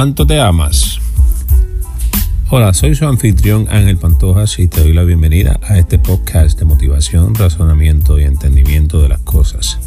[0.00, 0.98] ¿Cuánto te amas?
[2.48, 6.64] Hola, soy su anfitrión Ángel Pantojas y te doy la bienvenida a este podcast de
[6.64, 9.78] motivación, razonamiento y entendimiento de las cosas.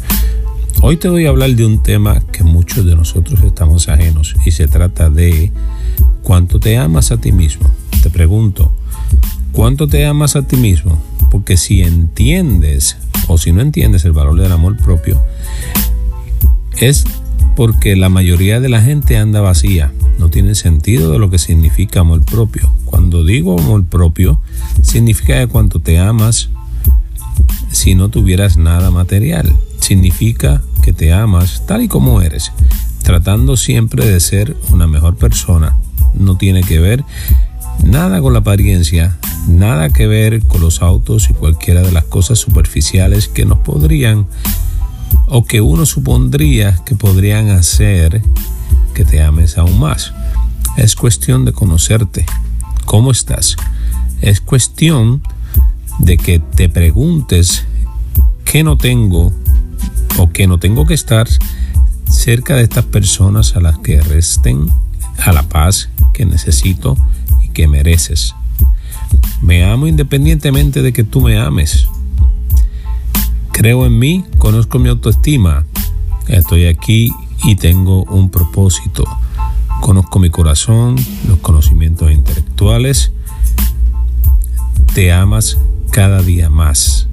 [0.82, 4.52] Hoy te voy a hablar de un tema que muchos de nosotros estamos ajenos y
[4.52, 5.50] se trata de
[6.22, 7.68] cuánto te amas a ti mismo.
[8.00, 8.72] Te pregunto,
[9.50, 11.02] ¿cuánto te amas a ti mismo?
[11.28, 15.20] Porque si entiendes o si no entiendes el valor del amor propio,
[16.78, 17.04] es
[17.54, 22.00] porque la mayoría de la gente anda vacía, no tiene sentido de lo que significa
[22.00, 22.72] amor propio.
[22.84, 24.40] Cuando digo amor propio,
[24.82, 26.50] significa que cuando te amas,
[27.70, 32.52] si no tuvieras nada material, significa que te amas tal y como eres,
[33.02, 35.76] tratando siempre de ser una mejor persona.
[36.14, 37.04] No tiene que ver
[37.82, 42.38] nada con la apariencia, nada que ver con los autos y cualquiera de las cosas
[42.38, 44.26] superficiales que nos podrían
[45.26, 48.22] o que uno supondría que podrían hacer
[48.94, 50.14] que te ames aún más.
[50.76, 52.24] Es cuestión de conocerte.
[52.86, 53.56] ¿Cómo estás?
[54.20, 55.22] Es cuestión
[55.98, 57.66] de que te preguntes
[58.44, 59.32] qué no tengo
[60.16, 61.28] o qué no tengo que estar
[62.08, 64.70] cerca de estas personas a las que resten
[65.18, 66.96] a la paz que necesito
[67.44, 68.34] y que mereces.
[69.42, 71.88] Me amo independientemente de que tú me ames.
[73.52, 75.64] Creo en mí, conozco mi autoestima.
[76.28, 79.04] Estoy aquí y tengo un propósito.
[79.80, 80.96] Conozco mi corazón,
[81.28, 83.12] los conocimientos intelectuales.
[84.94, 85.58] Te amas
[85.90, 87.08] cada día más.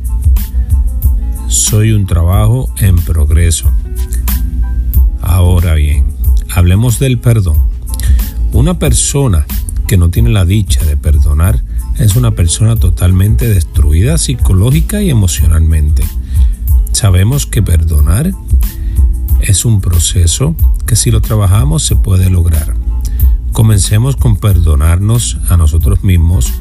[1.47, 3.71] Soy un trabajo en progreso.
[5.21, 6.05] Ahora bien,
[6.49, 7.57] hablemos del perdón.
[8.53, 9.45] Una persona
[9.87, 11.61] que no tiene la dicha de perdonar
[11.97, 16.03] es una persona totalmente destruida psicológica y emocionalmente.
[16.91, 18.31] Sabemos que perdonar
[19.41, 22.73] es un proceso que si lo trabajamos se puede lograr.
[23.51, 26.53] Comencemos con perdonarnos a nosotros mismos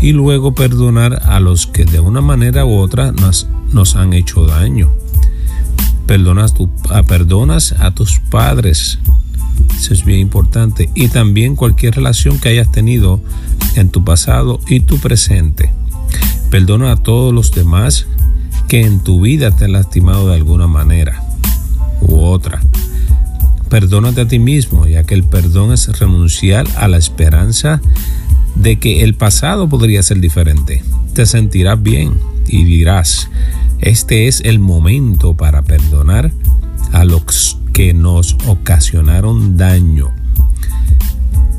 [0.00, 4.46] y luego perdonar a los que de una manera u otra nos, nos han hecho
[4.46, 4.90] daño.
[6.06, 8.98] Perdonas, tu, a, perdonas a tus padres,
[9.76, 13.20] eso es bien importante, y también cualquier relación que hayas tenido
[13.76, 15.72] en tu pasado y tu presente.
[16.50, 18.06] Perdona a todos los demás
[18.68, 21.22] que en tu vida te han lastimado de alguna manera
[22.08, 22.60] otra.
[23.68, 27.80] Perdónate a ti mismo, ya que el perdón es renunciar a la esperanza
[28.54, 30.82] de que el pasado podría ser diferente.
[31.14, 32.14] Te sentirás bien
[32.46, 33.30] y dirás,
[33.80, 36.32] este es el momento para perdonar
[36.92, 40.12] a los que nos ocasionaron daño.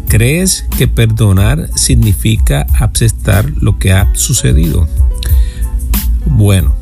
[0.08, 4.88] ¿Crees que perdonar significa aceptar lo que ha sucedido?
[6.28, 6.76] Bueno,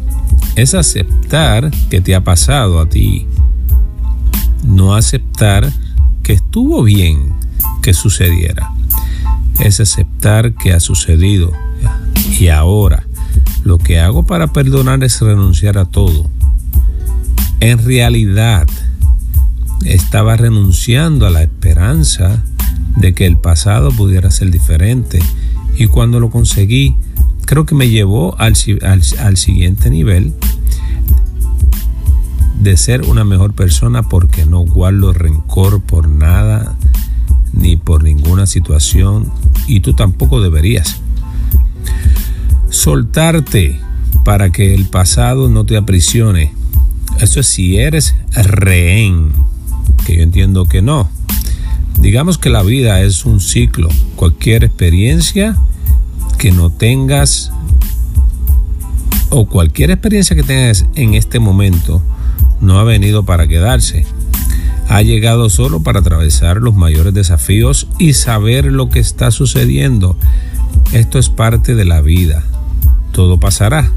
[0.55, 3.25] es aceptar que te ha pasado a ti.
[4.63, 5.72] No aceptar
[6.23, 7.33] que estuvo bien
[7.81, 8.72] que sucediera.
[9.59, 11.51] Es aceptar que ha sucedido.
[12.39, 13.05] Y ahora,
[13.63, 16.29] lo que hago para perdonar es renunciar a todo.
[17.59, 18.67] En realidad,
[19.85, 22.44] estaba renunciando a la esperanza
[22.97, 25.19] de que el pasado pudiera ser diferente.
[25.77, 26.95] Y cuando lo conseguí,
[27.45, 30.33] creo que me llevó al, siguiente nivel
[32.61, 36.77] de ser una mejor persona porque no guardo rencor por nada
[37.53, 39.31] ni por ninguna situación
[39.67, 41.01] y tú tampoco deberías.
[42.69, 43.79] Soltarte
[44.23, 46.53] para que el pasado no te aprisione.
[47.19, 49.31] Eso es si eres rehén,
[50.05, 51.09] que yo entiendo que no.
[52.00, 53.89] Digamos que la vida es un ciclo.
[54.16, 55.57] Cualquier experiencia
[56.38, 57.51] que no tengas
[59.29, 62.03] o cualquier experiencia que tengas en este momento
[62.61, 64.05] no ha venido para quedarse.
[64.88, 70.17] Ha llegado solo para atravesar los mayores desafíos y saber lo que está sucediendo.
[70.91, 72.44] Esto es parte de la vida.
[73.12, 73.91] Todo pasará.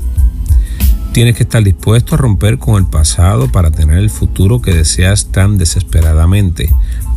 [1.13, 5.31] Tienes que estar dispuesto a romper con el pasado para tener el futuro que deseas
[5.31, 6.71] tan desesperadamente.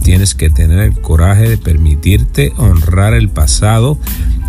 [0.03, 3.99] Tienes que tener el coraje de permitirte honrar el pasado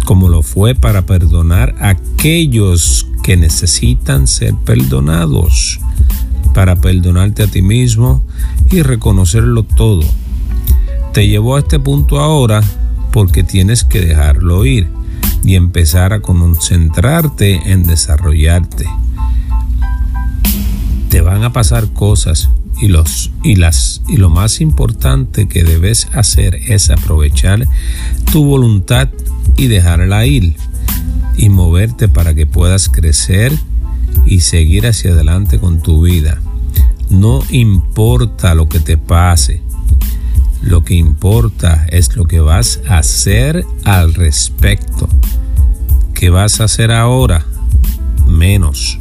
[0.09, 5.81] como lo fue para perdonar a aquellos que necesitan ser perdonados,
[6.55, 8.23] para perdonarte a ti mismo
[8.71, 10.03] y reconocerlo todo.
[11.13, 12.63] Te llevó a este punto ahora
[13.13, 14.89] porque tienes que dejarlo ir
[15.45, 18.87] y empezar a concentrarte en desarrollarte.
[21.09, 22.51] Te van a pasar cosas
[22.81, 27.67] y los y las y lo más importante que debes hacer es aprovechar
[28.31, 29.09] tu voluntad
[29.57, 30.55] y dejarla ir
[31.37, 33.53] y moverte para que puedas crecer
[34.29, 36.41] y seguir hacia adelante con tu vida.
[37.11, 39.63] No importa lo que te pase.
[40.63, 45.09] Lo que importa es lo que vas a hacer al respecto.
[46.15, 47.47] ¿Qué vas a hacer ahora?
[48.27, 48.99] Menos.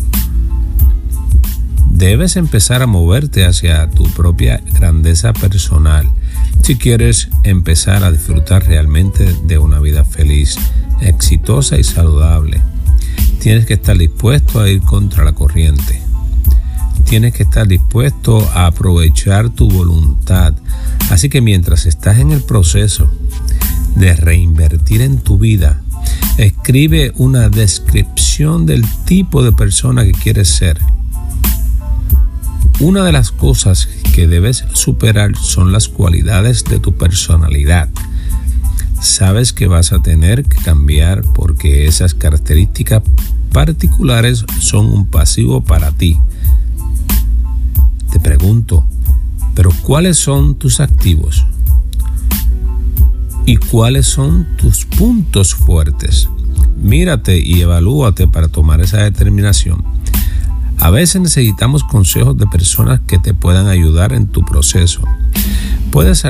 [1.91, 6.07] Debes empezar a moverte hacia tu propia grandeza personal
[6.67, 10.57] si quieres empezar a disfrutar realmente de una vida feliz,
[10.99, 12.61] exitosa y saludable.
[13.39, 16.01] Tienes que estar dispuesto a ir contra la corriente.
[17.05, 20.53] Tienes que estar dispuesto a aprovechar tu voluntad.
[21.09, 23.09] Así que mientras estás en el proceso
[23.95, 25.81] de reinvertir en tu vida,
[26.37, 30.79] escribe una descripción del tipo de persona que quieres ser.
[32.79, 37.89] Una de las cosas que debes superar son las cualidades de tu personalidad.
[38.99, 43.03] Sabes que vas a tener que cambiar porque esas características
[43.53, 46.17] particulares son un pasivo para ti.
[48.11, 48.85] Te pregunto,
[49.53, 51.45] pero ¿cuáles son tus activos?
[53.45, 56.27] ¿Y cuáles son tus puntos fuertes?
[56.75, 59.83] Mírate y evalúate para tomar esa determinación.
[60.79, 65.01] A veces necesitamos consejos de personas que te puedan ayudar en tu proceso.
[65.97, 66.29] Puedes, ah,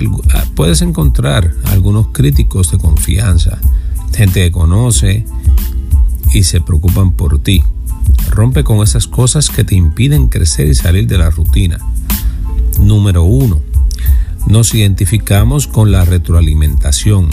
[0.56, 3.60] puedes encontrar algunos críticos de confianza,
[4.16, 5.25] gente que conoce
[6.34, 7.62] y se preocupan por ti.
[8.30, 11.80] Rompe con esas cosas que te impiden crecer y salir de la rutina.
[12.80, 13.60] Número uno,
[14.48, 17.30] nos identificamos con la retroalimentación.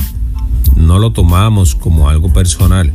[0.74, 2.92] No lo tomamos como algo personal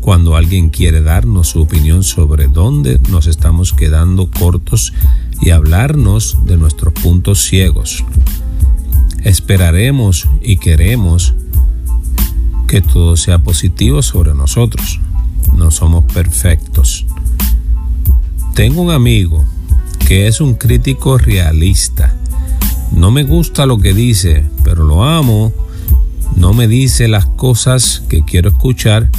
[0.00, 4.94] cuando alguien quiere darnos su opinión sobre dónde nos estamos quedando cortos
[5.42, 8.02] y hablarnos de nuestros puntos ciegos.
[9.28, 11.34] Esperaremos y queremos
[12.66, 15.00] que todo sea positivo sobre nosotros.
[15.54, 17.04] No somos perfectos.
[18.54, 19.44] Tengo un amigo
[20.06, 22.16] que es un crítico realista.
[22.90, 25.52] No me gusta lo que dice, pero lo amo.
[26.34, 29.10] No me dice las cosas que quiero escuchar,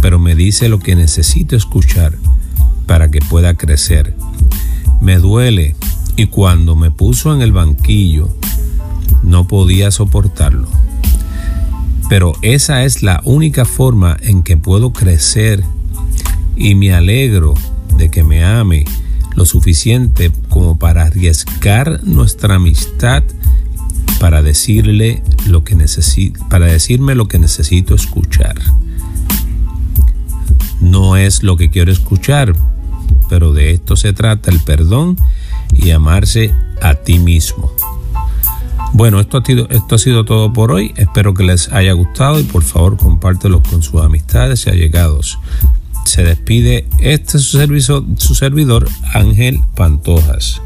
[0.00, 2.16] pero me dice lo que necesito escuchar
[2.86, 4.16] para que pueda crecer.
[5.02, 5.76] Me duele
[6.16, 8.34] y cuando me puso en el banquillo
[9.24, 10.68] no podía soportarlo.
[12.08, 15.64] Pero esa es la única forma en que puedo crecer
[16.56, 17.54] y me alegro
[17.96, 18.84] de que me ame
[19.34, 23.24] lo suficiente como para arriesgar nuestra amistad
[24.20, 28.54] para decirle lo que necesito, para decirme lo que necesito escuchar.
[30.80, 32.54] No es lo que quiero escuchar,
[33.28, 35.16] pero de esto se trata el perdón
[35.72, 37.72] y amarse a ti mismo.
[38.94, 40.94] Bueno, esto ha, sido, todo por hoy.
[40.96, 45.36] Espero que les haya gustado y por favor compártelo con sus amistades y allegados.
[46.04, 50.62] Se despide este su servidor Ángel Pantojas.